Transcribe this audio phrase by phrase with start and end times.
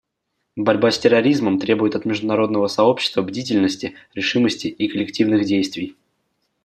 [0.55, 5.95] Борьба с терроризмом требует от международного сообщества бдительности, решимости и коллективных действий.